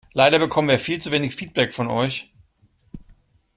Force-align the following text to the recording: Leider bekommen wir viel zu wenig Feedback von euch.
Leider 0.13 0.39
bekommen 0.39 0.67
wir 0.67 0.79
viel 0.79 0.99
zu 0.99 1.11
wenig 1.11 1.35
Feedback 1.35 1.73
von 1.75 1.87
euch. 1.91 2.33